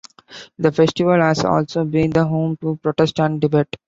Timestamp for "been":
1.85-2.09